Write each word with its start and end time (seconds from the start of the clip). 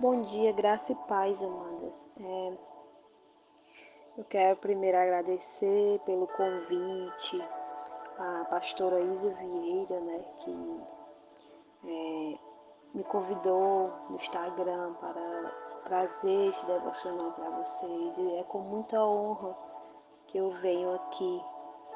Bom 0.00 0.22
dia, 0.22 0.52
graça 0.52 0.92
e 0.92 0.94
paz, 0.94 1.36
amadas. 1.42 1.92
É, 2.20 2.52
eu 4.16 4.24
quero 4.26 4.56
primeiro 4.58 4.96
agradecer 4.96 5.98
pelo 6.06 6.28
convite 6.28 7.42
à 8.16 8.46
pastora 8.48 9.00
Isa 9.00 9.28
Vieira, 9.30 9.98
né, 9.98 10.24
que 10.38 10.80
é, 11.82 12.38
me 12.94 13.02
convidou 13.02 13.92
no 14.08 14.14
Instagram 14.14 14.94
para 15.00 15.50
trazer 15.86 16.46
esse 16.46 16.64
devocional 16.64 17.32
para 17.32 17.50
vocês. 17.50 18.18
E 18.18 18.36
é 18.36 18.44
com 18.44 18.60
muita 18.60 19.04
honra 19.04 19.58
que 20.28 20.38
eu 20.38 20.52
venho 20.62 20.94
aqui, 20.94 21.44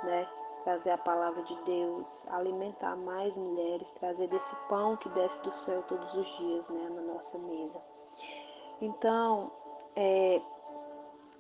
né, 0.03 0.29
trazer 0.65 0.91
a 0.91 0.99
palavra 0.99 1.41
de 1.45 1.55
Deus, 1.63 2.27
alimentar 2.31 2.97
mais 2.97 3.37
mulheres, 3.37 3.89
trazer 3.93 4.27
desse 4.27 4.57
pão 4.69 4.97
que 4.97 5.09
desce 5.11 5.41
do 5.43 5.53
céu 5.53 5.85
todos 5.85 6.13
os 6.15 6.27
dias, 6.39 6.69
né, 6.69 6.89
na 6.91 7.03
nossa 7.03 7.39
mesa. 7.39 7.92
Então, 8.83 9.53
é, 9.95 10.43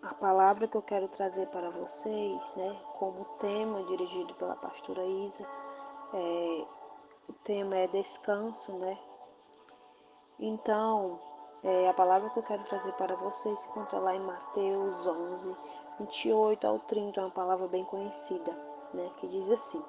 a 0.00 0.14
palavra 0.14 0.68
que 0.68 0.76
eu 0.76 0.82
quero 0.82 1.08
trazer 1.08 1.48
para 1.48 1.70
vocês, 1.70 2.52
né, 2.54 2.80
como 3.00 3.24
tema 3.40 3.82
dirigido 3.82 4.32
pela 4.34 4.54
pastora 4.54 5.04
Isa, 5.04 5.44
é, 6.14 6.64
o 7.28 7.32
tema 7.42 7.74
é 7.74 7.88
descanso, 7.88 8.72
né? 8.74 8.96
Então, 10.38 11.18
é, 11.64 11.88
a 11.88 11.94
palavra 11.94 12.30
que 12.30 12.38
eu 12.38 12.44
quero 12.44 12.62
trazer 12.62 12.92
para 12.92 13.16
vocês 13.16 13.58
se 13.58 13.68
encontra 13.70 13.98
lá 13.98 14.14
em 14.14 14.20
Mateus 14.20 15.04
11, 15.04 15.56
28 15.98 16.64
ao 16.64 16.78
30, 16.78 17.20
é 17.20 17.24
uma 17.24 17.30
palavra 17.32 17.66
bem 17.66 17.84
conhecida, 17.86 18.52
né, 18.94 19.10
que 19.16 19.26
diz 19.26 19.50
assim: 19.50 19.82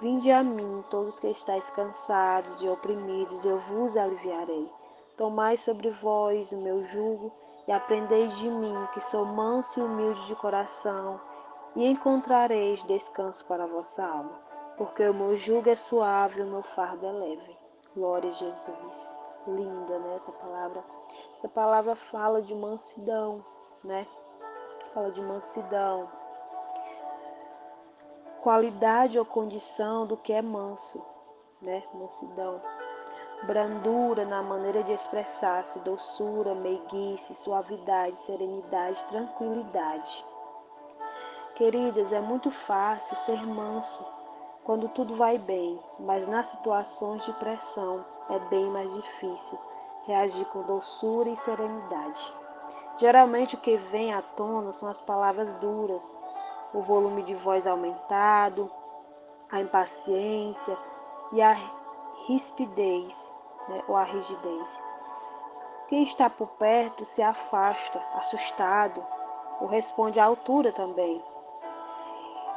Vinde 0.00 0.32
a 0.32 0.42
mim, 0.42 0.84
todos 0.90 1.20
que 1.20 1.28
estáis 1.28 1.70
cansados 1.70 2.60
e 2.60 2.68
oprimidos, 2.68 3.44
eu 3.44 3.60
vos 3.60 3.96
aliviarei. 3.96 4.80
Tomai 5.16 5.56
sobre 5.56 5.90
vós 5.90 6.52
o 6.52 6.56
meu 6.56 6.84
jugo 6.84 7.32
e 7.68 7.72
aprendei 7.72 8.26
de 8.28 8.50
mim, 8.50 8.74
que 8.92 9.00
sou 9.00 9.24
manso 9.24 9.78
e 9.78 9.82
humilde 9.82 10.26
de 10.26 10.34
coração, 10.36 11.20
e 11.76 11.86
encontrareis 11.86 12.82
descanso 12.84 13.44
para 13.46 13.64
a 13.64 13.66
vossa 13.66 14.02
alma, 14.04 14.40
porque 14.76 15.06
o 15.08 15.14
meu 15.14 15.36
jugo 15.36 15.68
é 15.68 15.76
suave 15.76 16.40
e 16.40 16.42
o 16.42 16.46
meu 16.46 16.62
fardo 16.62 17.06
é 17.06 17.12
leve. 17.12 17.56
Glória 17.94 18.30
a 18.30 18.34
Jesus. 18.34 19.16
Linda, 19.46 19.98
né? 19.98 20.16
Essa 20.16 20.32
palavra. 20.32 20.84
Essa 21.38 21.48
palavra 21.48 21.94
fala 21.96 22.42
de 22.42 22.54
mansidão, 22.54 23.44
né? 23.84 24.06
Fala 24.92 25.10
de 25.10 25.20
mansidão. 25.20 26.08
Qualidade 28.42 29.18
ou 29.18 29.24
condição 29.24 30.06
do 30.06 30.16
que 30.16 30.32
é 30.32 30.42
manso, 30.42 31.04
né? 31.60 31.82
Mansidão 31.94 32.60
brandura 33.42 34.24
na 34.24 34.42
maneira 34.42 34.82
de 34.82 34.92
expressar-se, 34.92 35.78
doçura, 35.80 36.54
meiguice, 36.54 37.34
suavidade, 37.34 38.18
serenidade, 38.18 39.02
tranquilidade. 39.08 40.24
Queridas, 41.54 42.12
é 42.12 42.20
muito 42.20 42.50
fácil 42.50 43.16
ser 43.16 43.46
manso 43.46 44.04
quando 44.64 44.88
tudo 44.88 45.16
vai 45.16 45.38
bem, 45.38 45.80
mas 45.98 46.28
nas 46.28 46.48
situações 46.48 47.24
de 47.24 47.32
pressão 47.34 48.04
é 48.28 48.38
bem 48.50 48.66
mais 48.66 48.92
difícil 48.92 49.58
reagir 50.06 50.44
com 50.46 50.62
doçura 50.62 51.28
e 51.28 51.36
serenidade. 51.36 52.34
Geralmente 52.98 53.54
o 53.54 53.58
que 53.58 53.76
vem 53.76 54.12
à 54.12 54.22
tona 54.22 54.72
são 54.72 54.88
as 54.88 55.00
palavras 55.00 55.52
duras, 55.56 56.02
o 56.74 56.82
volume 56.82 57.22
de 57.22 57.34
voz 57.34 57.66
aumentado, 57.66 58.70
a 59.50 59.60
impaciência 59.60 60.78
e 61.32 61.40
a 61.40 61.56
rispidez 62.26 63.34
né, 63.68 63.82
ou 63.88 63.96
a 63.96 64.04
rigidez. 64.04 64.80
Quem 65.88 66.02
está 66.04 66.30
por 66.30 66.48
perto 66.50 67.04
se 67.04 67.22
afasta, 67.22 68.00
assustado, 68.14 69.04
ou 69.60 69.66
responde 69.66 70.20
à 70.20 70.24
altura 70.24 70.72
também. 70.72 71.22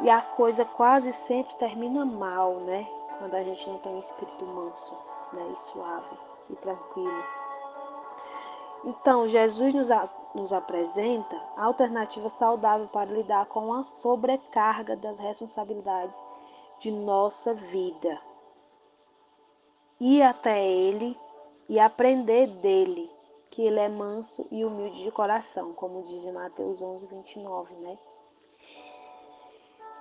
E 0.01 0.09
a 0.09 0.21
coisa 0.21 0.65
quase 0.65 1.11
sempre 1.11 1.55
termina 1.55 2.05
mal, 2.05 2.55
né? 2.57 2.87
Quando 3.17 3.35
a 3.35 3.43
gente 3.43 3.69
não 3.69 3.77
tem 3.79 3.95
um 3.95 3.99
espírito 3.99 4.45
manso, 4.45 4.97
né? 5.33 5.47
E 5.51 5.59
suave 5.61 6.17
e 6.49 6.55
tranquilo. 6.57 7.23
Então, 8.85 9.27
Jesus 9.27 9.73
nos, 9.73 9.89
a, 9.89 10.09
nos 10.35 10.51
apresenta 10.51 11.41
a 11.55 11.65
alternativa 11.65 12.29
saudável 12.31 12.87
para 12.87 13.11
lidar 13.11 13.45
com 13.47 13.73
a 13.73 13.83
sobrecarga 13.83 14.95
das 14.95 15.17
responsabilidades 15.17 16.19
de 16.79 16.91
nossa 16.91 17.53
vida 17.53 18.19
ir 19.99 20.21
até 20.21 20.65
ele 20.65 21.17
e 21.69 21.79
aprender 21.79 22.47
dele, 22.47 23.09
que 23.49 23.61
ele 23.61 23.79
é 23.79 23.87
manso 23.87 24.45
e 24.51 24.65
humilde 24.65 25.03
de 25.03 25.11
coração, 25.11 25.73
como 25.73 26.03
diz 26.03 26.23
em 26.23 26.31
Mateus 26.31 26.81
11, 26.81 27.05
29, 27.07 27.73
né? 27.75 27.97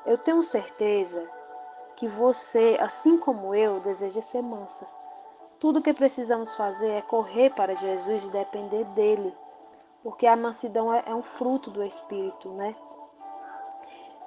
Eu 0.04 0.18
tenho 0.18 0.42
certeza 0.42 1.30
que 1.96 2.08
você, 2.08 2.76
assim 2.80 3.16
como 3.16 3.54
eu, 3.54 3.78
deseja 3.80 4.20
ser 4.20 4.42
mansa. 4.42 4.86
Tudo 5.60 5.82
que 5.82 5.92
precisamos 5.92 6.54
fazer 6.56 6.88
é 6.88 7.02
correr 7.02 7.50
para 7.50 7.76
Jesus 7.76 8.24
e 8.24 8.30
depender 8.30 8.84
dele, 8.86 9.32
porque 10.02 10.26
a 10.26 10.34
mansidão 10.34 10.92
é, 10.92 11.04
é 11.06 11.14
um 11.14 11.22
fruto 11.22 11.70
do 11.70 11.84
Espírito, 11.84 12.48
né? 12.50 12.74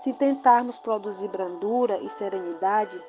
Se 0.02 0.14
tentarmos 0.14 0.78
produzir 0.78 1.28
brandura 1.28 1.98
e 1.98 2.10
serenidade, 2.12 3.04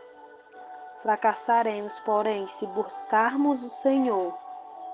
Fracassaremos, 1.07 2.01
porém, 2.01 2.49
se 2.49 2.67
buscarmos 2.67 3.63
o 3.63 3.71
Senhor. 3.81 4.37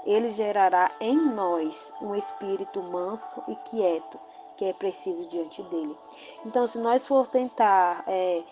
Ele 0.04 0.32
gerará 0.32 0.90
em 1.00 1.16
nós 1.16 1.90
um 2.02 2.14
espírito 2.14 2.82
manso 2.82 3.42
e 3.48 3.56
quieto, 3.70 4.20
que 4.58 4.66
é 4.66 4.74
preciso 4.74 5.26
diante 5.30 5.62
dele. 5.62 5.96
Então, 6.44 6.66
se 6.66 6.78
nós 6.78 7.06
for 7.08 7.28
tentar 7.28 8.04
é, 8.06 8.42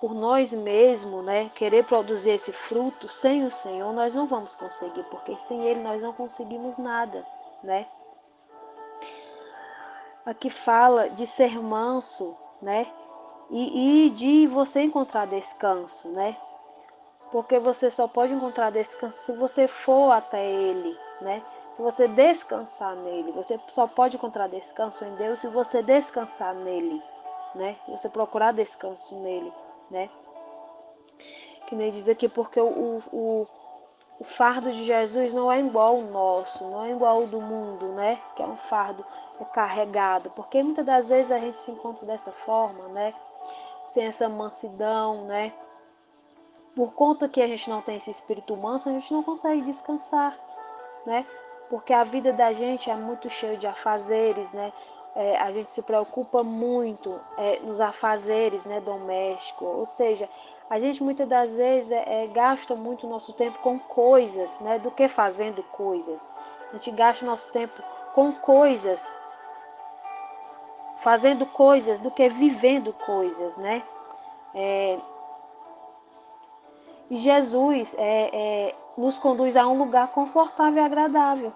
por 0.00 0.14
nós 0.14 0.52
mesmos, 0.52 1.24
né, 1.24 1.48
querer 1.54 1.84
produzir 1.84 2.30
esse 2.30 2.50
fruto 2.50 3.08
sem 3.08 3.44
o 3.44 3.52
Senhor, 3.52 3.92
nós 3.92 4.12
não 4.12 4.26
vamos 4.26 4.56
conseguir, 4.56 5.04
porque 5.04 5.36
sem 5.46 5.62
Ele 5.62 5.84
nós 5.84 6.02
não 6.02 6.12
conseguimos 6.12 6.76
nada, 6.76 7.24
né? 7.62 7.86
Aqui 10.24 10.50
fala 10.50 11.08
de 11.08 11.24
ser 11.24 11.62
manso, 11.62 12.36
né? 12.60 12.92
E, 13.48 14.06
e 14.06 14.10
de 14.10 14.48
você 14.48 14.82
encontrar 14.82 15.28
descanso, 15.28 16.08
né? 16.08 16.36
Porque 17.30 17.58
você 17.58 17.90
só 17.90 18.06
pode 18.06 18.32
encontrar 18.32 18.70
descanso 18.70 19.18
se 19.18 19.32
você 19.32 19.66
for 19.66 20.12
até 20.12 20.44
Ele, 20.44 20.96
né? 21.20 21.42
Se 21.76 21.82
você 21.82 22.08
descansar 22.08 22.96
nele, 22.96 23.32
você 23.32 23.60
só 23.68 23.86
pode 23.86 24.16
encontrar 24.16 24.48
descanso 24.48 25.04
em 25.04 25.14
Deus 25.16 25.40
se 25.40 25.46
você 25.46 25.82
descansar 25.82 26.54
nele, 26.54 27.02
né? 27.54 27.76
Se 27.84 27.90
você 27.90 28.08
procurar 28.08 28.54
descanso 28.54 29.14
nele, 29.16 29.52
né? 29.90 30.08
Que 31.66 31.74
nem 31.74 31.90
diz 31.90 32.08
aqui, 32.08 32.30
porque 32.30 32.58
o, 32.58 33.02
o, 33.12 33.46
o 34.18 34.24
fardo 34.24 34.72
de 34.72 34.86
Jesus 34.86 35.34
não 35.34 35.52
é 35.52 35.60
igual 35.60 35.96
ao 35.96 36.02
nosso, 36.02 36.64
não 36.64 36.82
é 36.82 36.92
igual 36.92 37.16
ao 37.16 37.26
do 37.26 37.42
mundo, 37.42 37.88
né? 37.88 38.18
Que 38.34 38.42
é 38.42 38.46
um 38.46 38.56
fardo 38.56 39.04
carregado, 39.52 40.30
porque 40.30 40.62
muitas 40.62 40.86
das 40.86 41.06
vezes 41.06 41.30
a 41.30 41.38
gente 41.38 41.60
se 41.60 41.70
encontra 41.70 42.06
dessa 42.06 42.32
forma, 42.32 42.88
né? 42.88 43.12
Sem 43.90 44.06
essa 44.06 44.30
mansidão, 44.30 45.26
né? 45.26 45.52
Por 46.76 46.92
conta 46.92 47.26
que 47.26 47.40
a 47.40 47.46
gente 47.46 47.70
não 47.70 47.80
tem 47.80 47.96
esse 47.96 48.10
espírito 48.10 48.54
manso, 48.54 48.90
a 48.90 48.92
gente 48.92 49.10
não 49.10 49.22
consegue 49.22 49.62
descansar, 49.62 50.38
né? 51.06 51.26
Porque 51.70 51.90
a 51.90 52.04
vida 52.04 52.34
da 52.34 52.52
gente 52.52 52.90
é 52.90 52.94
muito 52.94 53.30
cheia 53.30 53.56
de 53.56 53.66
afazeres, 53.66 54.52
né? 54.52 54.70
É, 55.14 55.38
a 55.38 55.50
gente 55.50 55.72
se 55.72 55.80
preocupa 55.80 56.42
muito 56.42 57.18
é, 57.38 57.58
nos 57.60 57.80
afazeres 57.80 58.66
né, 58.66 58.82
domésticos, 58.82 59.66
ou 59.66 59.86
seja, 59.86 60.28
a 60.68 60.78
gente 60.78 61.02
muitas 61.02 61.26
das 61.26 61.56
vezes 61.56 61.90
é, 61.90 62.24
é, 62.24 62.26
gasta 62.26 62.74
muito 62.74 63.06
nosso 63.06 63.32
tempo 63.32 63.58
com 63.60 63.78
coisas, 63.78 64.60
né, 64.60 64.78
do 64.78 64.90
que 64.90 65.08
fazendo 65.08 65.62
coisas. 65.62 66.30
A 66.68 66.74
gente 66.74 66.90
gasta 66.90 67.24
nosso 67.24 67.50
tempo 67.50 67.82
com 68.14 68.30
coisas, 68.34 69.14
fazendo 70.98 71.46
coisas, 71.46 71.98
do 71.98 72.10
que 72.10 72.28
vivendo 72.28 72.92
coisas, 72.92 73.56
né? 73.56 73.82
Jesus 77.10 77.94
é, 77.98 78.30
é, 78.68 78.74
nos 78.96 79.18
conduz 79.18 79.56
a 79.56 79.66
um 79.66 79.78
lugar 79.78 80.08
confortável 80.08 80.82
e 80.82 80.86
agradável. 80.86 81.52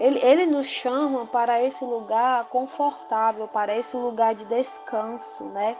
Ele, 0.00 0.18
ele 0.20 0.46
nos 0.46 0.66
chama 0.66 1.26
para 1.26 1.62
esse 1.62 1.84
lugar 1.84 2.48
confortável, 2.48 3.48
para 3.48 3.76
esse 3.76 3.96
lugar 3.96 4.34
de 4.34 4.44
descanso, 4.44 5.44
né? 5.44 5.76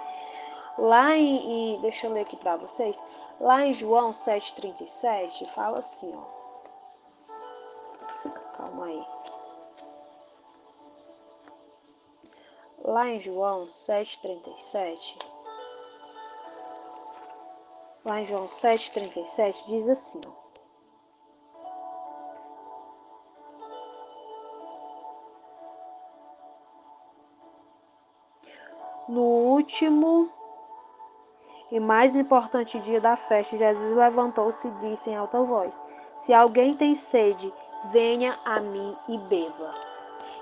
Lá 0.77 1.17
em, 1.17 1.77
em 1.77 1.81
deixa 1.81 2.07
eu 2.07 2.13
ler 2.13 2.23
aqui 2.23 2.37
para 2.37 2.57
vocês, 2.57 3.03
lá 3.41 3.65
em 3.65 3.75
João 3.75 4.11
7,37, 4.11 5.47
fala 5.49 5.79
assim, 5.79 6.13
ó. 6.15 6.39
Calma 8.57 8.87
aí. 8.87 9.07
Lá 12.85 13.09
em 13.09 13.21
João 13.21 13.65
7,37, 13.65 15.19
Lá 18.05 18.21
em 18.21 18.27
João 18.27 18.47
7,37 18.47 19.67
diz 19.67 19.89
assim: 19.89 20.21
No 29.09 29.23
último 29.23 30.31
e 31.71 31.81
mais 31.81 32.15
importante 32.15 32.79
dia 32.81 33.01
da 33.01 33.17
festa, 33.17 33.57
Jesus 33.57 33.97
levantou-se 33.97 34.69
e 34.69 34.71
disse 34.91 35.11
em 35.11 35.17
alta 35.17 35.43
voz: 35.43 35.83
Se 36.21 36.33
alguém 36.33 36.75
tem 36.75 36.95
sede, 36.95 37.53
venha 37.91 38.39
a 38.45 38.61
mim 38.61 38.97
e 39.09 39.19
beba. 39.19 39.75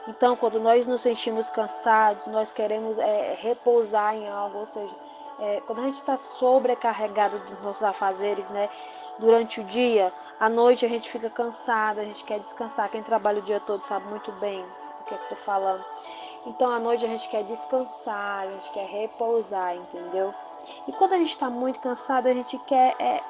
Então, 0.08 0.36
quando 0.36 0.60
nós 0.60 0.86
nos 0.86 1.02
sentimos 1.02 1.50
cansados, 1.50 2.26
nós 2.28 2.52
queremos 2.52 2.96
é, 2.98 3.34
repousar 3.40 4.14
em 4.14 4.28
algo, 4.28 4.58
ou 4.58 4.66
seja, 4.66 4.94
é, 5.38 5.62
quando 5.66 5.80
a 5.80 5.82
gente 5.82 5.98
está 5.98 6.16
sobrecarregado 6.16 7.38
dos 7.40 7.60
nossos 7.62 7.82
afazeres, 7.82 8.48
né? 8.48 8.68
Durante 9.18 9.60
o 9.60 9.64
dia, 9.64 10.12
à 10.38 10.48
noite 10.48 10.84
a 10.84 10.88
gente 10.88 11.10
fica 11.10 11.30
cansado, 11.30 12.00
a 12.00 12.04
gente 12.04 12.22
quer 12.24 12.38
descansar. 12.38 12.90
Quem 12.90 13.02
trabalha 13.02 13.38
o 13.38 13.42
dia 13.42 13.60
todo 13.60 13.82
sabe 13.82 14.06
muito 14.08 14.30
bem 14.32 14.62
o 15.00 15.04
que 15.04 15.14
é 15.14 15.18
que 15.18 15.28
tô 15.28 15.36
falando. 15.36 15.84
Então, 16.46 16.70
à 16.70 16.78
noite 16.78 17.04
a 17.04 17.08
gente 17.08 17.28
quer 17.28 17.42
descansar, 17.44 18.46
a 18.46 18.50
gente 18.50 18.70
quer 18.72 18.86
repousar, 18.86 19.74
entendeu? 19.74 20.34
E 20.86 20.92
quando 20.92 21.14
a 21.14 21.18
gente 21.18 21.30
está 21.30 21.48
muito 21.48 21.80
cansado, 21.80 22.26
a 22.26 22.32
gente 22.32 22.58
quer, 22.66 22.94
é, 22.98 23.22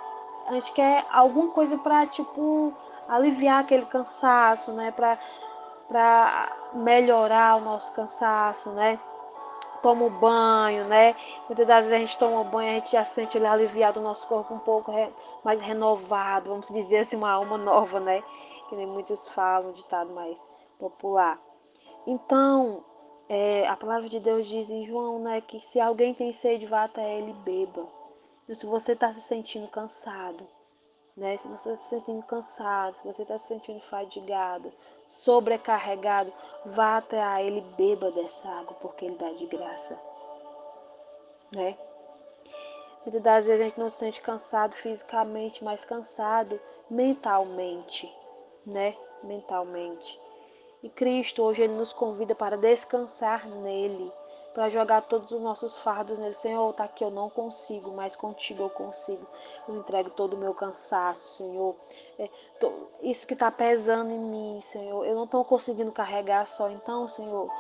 a 0.46 0.52
gente 0.54 0.72
quer 0.72 1.06
alguma 1.10 1.50
coisa 1.50 1.78
para 1.78 2.06
tipo 2.06 2.72
aliviar 3.08 3.60
aquele 3.60 3.86
cansaço, 3.86 4.72
né? 4.72 4.90
Para 4.90 5.18
para 5.88 6.52
melhorar 6.74 7.56
o 7.56 7.60
nosso 7.60 7.92
cansaço, 7.92 8.70
né? 8.70 8.98
Toma 9.86 10.04
um 10.04 10.10
banho, 10.10 10.84
né? 10.88 11.14
Muitas 11.46 11.64
das 11.64 11.84
vezes 11.84 11.92
a 11.92 11.98
gente 12.00 12.18
toma 12.18 12.40
um 12.40 12.50
banho, 12.50 12.72
a 12.72 12.74
gente 12.80 12.90
já 12.90 13.04
sente 13.04 13.38
ele 13.38 13.46
aliviado, 13.46 14.00
o 14.00 14.02
nosso 14.02 14.26
corpo 14.26 14.52
um 14.52 14.58
pouco 14.58 14.92
mais 15.44 15.60
renovado, 15.60 16.50
vamos 16.50 16.66
dizer 16.66 16.98
assim, 16.98 17.14
uma 17.14 17.30
alma 17.30 17.56
nova, 17.56 18.00
né? 18.00 18.20
Que 18.68 18.74
nem 18.74 18.84
muitos 18.84 19.28
falam, 19.28 19.70
ditado 19.70 20.12
mais 20.12 20.50
popular. 20.76 21.40
Então, 22.04 22.82
é, 23.28 23.64
a 23.68 23.76
palavra 23.76 24.08
de 24.08 24.18
Deus 24.18 24.48
diz 24.48 24.68
em 24.68 24.84
João, 24.84 25.20
né, 25.20 25.40
que 25.40 25.60
se 25.60 25.78
alguém 25.78 26.12
tem 26.12 26.32
sede, 26.32 26.66
vá 26.66 26.82
até 26.82 27.18
ele 27.18 27.30
e 27.30 27.34
beba. 27.34 27.86
Então, 28.42 28.56
se 28.56 28.66
você 28.66 28.90
está 28.90 29.12
se 29.12 29.20
sentindo 29.20 29.68
cansado, 29.68 30.48
né, 31.16 31.38
se 31.38 31.48
você 31.48 31.70
está 31.70 31.76
se 31.76 31.88
sentindo 31.88 32.22
cansado, 32.24 32.96
se 32.96 33.06
você 33.06 33.22
está 33.22 33.38
se 33.38 33.48
sentindo 33.48 33.80
fadigado, 33.82 34.72
sobrecarregado, 35.08 36.32
vá 36.66 36.98
até 36.98 37.22
a 37.22 37.42
ele 37.42 37.62
beba 37.76 38.10
dessa 38.10 38.48
água, 38.48 38.76
porque 38.80 39.06
ele 39.06 39.16
dá 39.16 39.32
de 39.32 39.46
graça. 39.46 39.98
Né? 41.54 41.76
Muitas 43.04 43.22
das 43.22 43.46
vezes 43.46 43.60
a 43.60 43.64
gente 43.64 43.78
não 43.78 43.88
se 43.88 43.98
sente 43.98 44.20
cansado 44.20 44.74
fisicamente, 44.74 45.62
mas 45.62 45.84
cansado 45.84 46.60
mentalmente, 46.90 48.12
né? 48.66 48.96
Mentalmente. 49.22 50.20
E 50.82 50.90
Cristo 50.90 51.42
hoje 51.42 51.62
ele 51.62 51.74
nos 51.74 51.92
convida 51.92 52.34
para 52.34 52.56
descansar 52.56 53.46
nele, 53.48 54.12
para 54.56 54.70
jogar 54.70 55.02
todos 55.02 55.30
os 55.32 55.40
nossos 55.42 55.76
fardos 55.80 56.18
nele. 56.18 56.32
Senhor, 56.32 56.72
tá 56.72 56.84
aqui 56.84 57.04
eu 57.04 57.10
não 57.10 57.28
consigo, 57.28 57.92
mas 57.92 58.16
contigo 58.16 58.62
eu 58.62 58.70
consigo. 58.70 59.26
Eu 59.68 59.76
entrego 59.76 60.08
todo 60.08 60.32
o 60.32 60.38
meu 60.38 60.54
cansaço, 60.54 61.34
Senhor. 61.34 61.76
É, 62.18 62.30
tô, 62.58 62.72
isso 63.02 63.26
que 63.26 63.34
está 63.34 63.50
pesando 63.50 64.10
em 64.10 64.18
mim, 64.18 64.60
Senhor. 64.62 65.04
Eu 65.04 65.14
não 65.14 65.24
estou 65.24 65.44
conseguindo 65.44 65.92
carregar 65.92 66.46
só. 66.46 66.70
Então, 66.70 67.06
Senhor, 67.06 67.50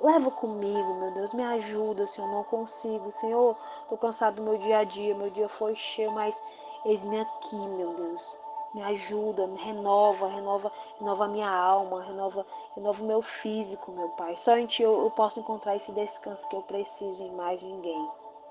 leva 0.00 0.30
comigo, 0.30 0.94
meu 0.94 1.10
Deus. 1.10 1.34
Me 1.34 1.42
ajuda, 1.42 2.06
Senhor. 2.06 2.30
Não 2.30 2.44
consigo, 2.44 3.10
Senhor. 3.18 3.56
Estou 3.82 3.98
cansado 3.98 4.36
do 4.36 4.42
meu 4.42 4.58
dia 4.58 4.78
a 4.78 4.84
dia. 4.84 5.16
Meu 5.16 5.30
dia 5.30 5.48
foi 5.48 5.74
cheio, 5.74 6.12
mas 6.12 6.40
eis-me 6.84 7.18
aqui, 7.18 7.56
meu 7.56 7.94
Deus 7.94 8.47
me 8.74 8.82
ajuda, 8.82 9.46
me 9.46 9.58
renova, 9.58 10.28
renova, 10.28 10.72
renova 10.98 11.28
minha 11.28 11.50
alma, 11.50 12.02
renova, 12.02 12.46
renova 12.74 13.02
o 13.02 13.06
meu 13.06 13.22
físico, 13.22 13.90
meu 13.92 14.08
Pai. 14.10 14.36
Só 14.36 14.56
em 14.56 14.66
Ti 14.66 14.82
eu, 14.82 15.04
eu 15.04 15.10
posso 15.10 15.40
encontrar 15.40 15.76
esse 15.76 15.92
descanso 15.92 16.48
que 16.48 16.56
eu 16.56 16.62
preciso 16.62 17.22
em 17.22 17.32
mais 17.32 17.62
ninguém, 17.62 18.10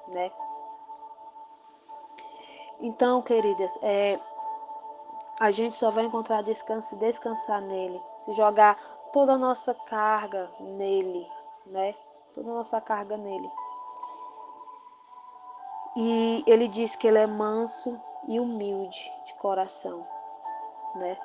né? 0.10 0.32
Então, 2.80 3.22
queridas, 3.22 3.72
é, 3.82 4.20
a 5.40 5.52
gente 5.52 5.76
só 5.76 5.92
vai 5.92 6.06
encontrar 6.06 6.44
descanso 6.44 6.90
se 6.90 6.96
descansar 6.96 7.62
nele, 7.62 8.02
se 8.26 8.34
jogar 8.34 8.78
toda 9.12 9.34
a 9.34 9.38
nossa 9.38 9.74
carga 9.74 10.50
nele, 10.60 11.28
né? 11.66 11.96
Toda 12.36 12.52
a 12.52 12.54
nossa 12.56 12.80
carga 12.82 13.18
nele. 13.18 13.50
E 15.96 16.44
ele 16.46 16.68
diz 16.68 16.96
que 16.96 17.08
ele 17.08 17.18
é 17.18 17.26
manso 17.26 18.00
e 18.28 18.40
humilde 18.40 19.12
de 19.26 19.34
coração, 19.36 20.06
né? 20.96 21.18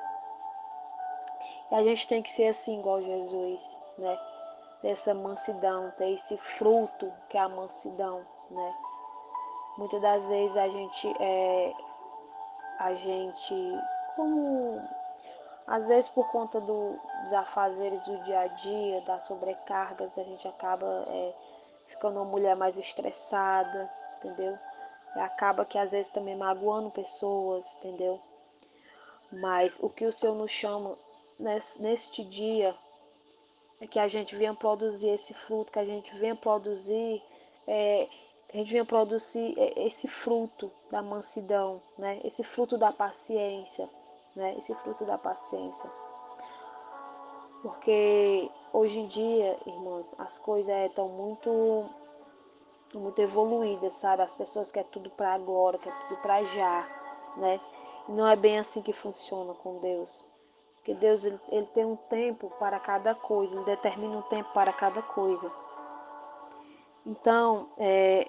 E 1.70 1.74
a 1.74 1.82
gente 1.82 2.06
tem 2.06 2.22
que 2.22 2.30
ser 2.30 2.48
assim 2.48 2.78
igual 2.78 3.02
Jesus, 3.02 3.78
né? 3.98 4.18
Ter 4.80 4.90
essa 4.90 5.14
mansidão, 5.14 5.90
ter 5.96 6.12
esse 6.12 6.36
fruto 6.36 7.12
que 7.28 7.36
é 7.36 7.40
a 7.40 7.48
mansidão, 7.48 8.24
né? 8.50 8.74
Muitas 9.78 10.00
das 10.02 10.24
vezes 10.26 10.56
a 10.56 10.68
gente 10.68 11.16
é, 11.18 11.72
a 12.78 12.94
gente 12.94 13.80
como 14.14 14.82
às 15.66 15.86
vezes 15.86 16.10
por 16.10 16.30
conta 16.30 16.60
do, 16.60 16.98
dos 17.24 17.32
afazeres 17.32 18.02
do 18.02 18.18
dia 18.24 18.40
a 18.40 18.46
dia, 18.48 19.00
das 19.02 19.22
sobrecargas, 19.24 20.18
a 20.18 20.24
gente 20.24 20.46
acaba 20.46 20.86
é, 21.08 21.34
ficando 21.86 22.16
uma 22.16 22.24
mulher 22.24 22.56
mais 22.56 22.76
estressada, 22.76 23.90
entendeu? 24.18 24.58
Acaba 25.14 25.64
que 25.64 25.76
às 25.78 25.90
vezes 25.90 26.10
também 26.10 26.36
magoando 26.36 26.90
pessoas, 26.90 27.76
entendeu? 27.76 28.20
Mas 29.30 29.78
o 29.80 29.88
que 29.88 30.04
o 30.04 30.12
Senhor 30.12 30.34
nos 30.34 30.50
chama 30.50 30.96
neste 31.80 32.24
dia 32.24 32.74
é 33.80 33.86
que 33.86 33.98
a 33.98 34.08
gente 34.08 34.36
venha 34.36 34.54
produzir 34.54 35.08
esse 35.08 35.34
fruto, 35.34 35.72
que 35.72 35.78
a 35.78 35.84
gente 35.84 36.14
venha 36.16 36.36
produzir, 36.36 37.22
é, 37.66 38.08
a 38.52 38.56
gente 38.56 38.70
venha 38.70 38.84
produzir 38.84 39.58
é, 39.58 39.86
esse 39.86 40.06
fruto 40.06 40.70
da 40.90 41.02
mansidão, 41.02 41.82
né? 41.98 42.20
Esse 42.22 42.44
fruto 42.44 42.78
da 42.78 42.92
paciência, 42.92 43.88
né? 44.36 44.54
Esse 44.58 44.74
fruto 44.74 45.04
da 45.04 45.18
paciência. 45.18 45.90
Porque 47.62 48.50
hoje 48.72 48.98
em 48.98 49.08
dia, 49.08 49.58
irmãos, 49.66 50.14
as 50.18 50.38
coisas 50.38 50.74
estão 50.86 51.08
muito 51.08 51.88
muito 52.98 53.20
evoluídas, 53.20 53.94
sabe? 53.94 54.22
As 54.22 54.32
pessoas 54.32 54.70
querem 54.70 54.90
tudo 54.90 55.10
para 55.10 55.32
agora, 55.32 55.78
querem 55.78 55.98
tudo 56.00 56.16
para 56.20 56.42
já, 56.44 56.88
né? 57.36 57.60
Não 58.08 58.26
é 58.26 58.36
bem 58.36 58.58
assim 58.58 58.82
que 58.82 58.92
funciona 58.92 59.54
com 59.54 59.78
Deus. 59.78 60.26
Porque 60.76 60.94
Deus 60.94 61.24
ele, 61.24 61.40
ele 61.48 61.66
tem 61.66 61.84
um 61.84 61.96
tempo 61.96 62.50
para 62.58 62.78
cada 62.80 63.14
coisa, 63.14 63.54
ele 63.54 63.64
determina 63.64 64.18
um 64.18 64.22
tempo 64.22 64.52
para 64.52 64.72
cada 64.72 65.00
coisa. 65.00 65.50
Então, 67.06 67.68
é, 67.78 68.28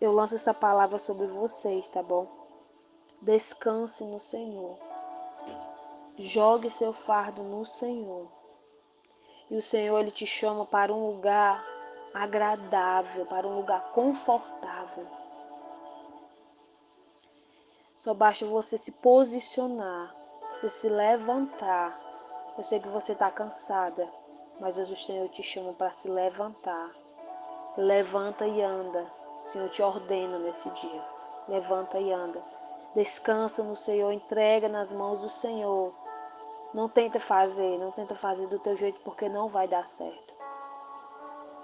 eu 0.00 0.12
lanço 0.12 0.34
essa 0.34 0.52
palavra 0.52 0.98
sobre 0.98 1.26
vocês, 1.26 1.88
tá 1.90 2.02
bom? 2.02 2.26
Descanse 3.20 4.04
no 4.04 4.18
Senhor. 4.18 4.76
Jogue 6.18 6.70
seu 6.70 6.92
fardo 6.92 7.42
no 7.42 7.64
Senhor. 7.64 8.26
E 9.48 9.56
o 9.56 9.62
Senhor 9.62 9.98
ele 10.00 10.10
te 10.10 10.26
chama 10.26 10.66
para 10.66 10.92
um 10.92 11.06
lugar 11.06 11.64
agradável, 12.14 13.26
para 13.26 13.46
um 13.46 13.56
lugar 13.56 13.92
confortável. 13.92 15.06
Só 17.98 18.12
basta 18.12 18.44
você 18.44 18.76
se 18.76 18.90
posicionar, 18.90 20.14
você 20.50 20.68
se 20.68 20.88
levantar. 20.88 21.98
Eu 22.58 22.64
sei 22.64 22.80
que 22.80 22.88
você 22.88 23.12
está 23.12 23.30
cansada, 23.30 24.08
mas 24.60 24.76
hoje 24.76 24.92
o 24.92 24.96
Senhor 24.96 25.28
te 25.28 25.42
chama 25.42 25.72
para 25.72 25.92
se 25.92 26.08
levantar. 26.08 26.90
Levanta 27.76 28.46
e 28.46 28.60
anda. 28.60 29.06
O 29.42 29.46
Senhor 29.46 29.68
te 29.70 29.82
ordena 29.82 30.38
nesse 30.38 30.68
dia. 30.70 31.04
Levanta 31.48 31.98
e 31.98 32.12
anda. 32.12 32.42
Descansa 32.94 33.62
no 33.62 33.74
Senhor, 33.74 34.12
entrega 34.12 34.68
nas 34.68 34.92
mãos 34.92 35.20
do 35.20 35.30
Senhor. 35.30 35.94
Não 36.74 36.88
tenta 36.88 37.18
fazer, 37.18 37.78
não 37.78 37.90
tenta 37.90 38.14
fazer 38.14 38.46
do 38.48 38.58
teu 38.58 38.76
jeito 38.76 39.00
porque 39.00 39.28
não 39.28 39.48
vai 39.48 39.66
dar 39.66 39.86
certo. 39.86 40.31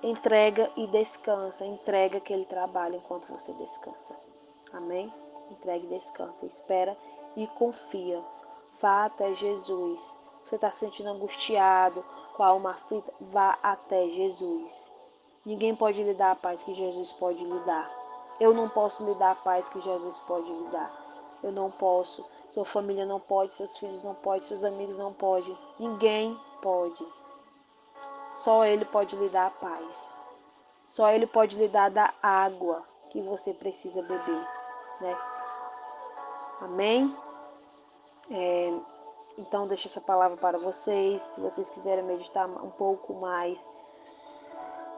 Entrega 0.02 0.70
e 0.76 0.86
descansa, 0.86 1.66
entrega 1.66 2.18
aquele 2.18 2.44
trabalho 2.44 2.96
enquanto 2.96 3.26
você 3.26 3.52
descansa. 3.54 4.14
Amém? 4.72 5.12
Entregue 5.50 5.86
e 5.86 5.98
descansa, 5.98 6.46
espera 6.46 6.96
e 7.36 7.46
confia. 7.48 8.22
Vá 8.80 9.06
até 9.06 9.34
Jesus. 9.34 10.16
Você 10.44 10.54
está 10.54 10.70
se 10.70 10.78
sentindo 10.78 11.08
angustiado, 11.08 12.04
com 12.36 12.44
a 12.44 12.46
alma 12.46 12.70
aflita, 12.70 13.12
vá 13.20 13.58
até 13.62 14.08
Jesus. 14.10 14.90
Ninguém 15.44 15.74
pode 15.74 16.00
lhe 16.02 16.14
dar 16.14 16.30
a 16.30 16.36
paz 16.36 16.62
que 16.62 16.74
Jesus 16.74 17.12
pode 17.14 17.42
lhe 17.42 17.60
dar. 17.60 17.90
Eu 18.38 18.54
não 18.54 18.68
posso 18.68 19.04
lhe 19.04 19.14
dar 19.16 19.32
a 19.32 19.34
paz 19.34 19.68
que 19.68 19.80
Jesus 19.80 20.18
pode 20.20 20.48
lhe 20.48 20.68
dar. 20.68 20.92
Eu 21.42 21.50
não 21.50 21.70
posso. 21.70 22.24
Sua 22.50 22.64
família 22.64 23.04
não 23.04 23.18
pode, 23.18 23.52
seus 23.52 23.76
filhos 23.76 24.04
não 24.04 24.14
podem, 24.14 24.46
seus 24.46 24.62
amigos 24.62 24.96
não 24.96 25.12
podem. 25.12 25.58
Ninguém 25.78 26.38
pode. 26.62 27.04
Só 28.30 28.64
Ele 28.64 28.84
pode 28.84 29.16
lhe 29.16 29.28
dar 29.28 29.46
a 29.46 29.50
paz. 29.50 30.14
Só 30.88 31.10
Ele 31.10 31.26
pode 31.26 31.56
lhe 31.56 31.68
dar 31.68 31.90
da 31.90 32.12
água 32.22 32.82
que 33.10 33.20
você 33.22 33.52
precisa 33.52 34.02
beber, 34.02 34.48
né? 35.00 35.18
Amém? 36.60 37.16
É, 38.30 38.72
então, 39.38 39.68
deixo 39.68 39.88
essa 39.88 40.00
palavra 40.00 40.36
para 40.36 40.58
vocês. 40.58 41.22
Se 41.34 41.40
vocês 41.40 41.70
quiserem 41.70 42.04
meditar 42.04 42.46
um 42.46 42.70
pouco 42.70 43.14
mais 43.14 43.58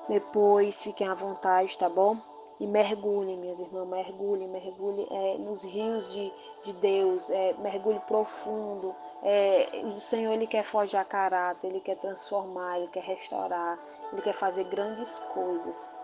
Depois 0.09 0.83
fiquem 0.83 1.07
à 1.07 1.15
vontade, 1.15 1.79
tá 1.79 1.89
bom? 1.89 2.17
E 2.61 2.67
mergulhem, 2.67 3.39
minhas 3.39 3.59
irmãs, 3.59 3.89
mergulhem, 3.89 4.47
mergulhem 4.47 5.09
é, 5.11 5.39
nos 5.39 5.65
rios 5.65 6.13
de, 6.13 6.31
de 6.65 6.73
Deus, 6.75 7.31
é, 7.31 7.55
mergulhe 7.55 7.99
profundo. 8.01 8.95
É, 9.23 9.83
o 9.97 9.99
Senhor 9.99 10.33
ele 10.35 10.47
quer 10.47 10.63
forjar 10.63 11.07
caráter, 11.07 11.69
ele 11.69 11.81
quer 11.81 11.97
transformar, 11.97 12.79
ele 12.79 12.89
quer 12.89 13.03
restaurar, 13.03 13.79
ele 14.13 14.21
quer 14.21 14.35
fazer 14.35 14.65
grandes 14.65 15.19
coisas. 15.33 15.99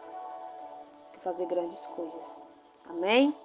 Fazer 1.22 1.44
grandes 1.44 1.86
coisas. 1.88 2.42
Amém? 2.88 3.36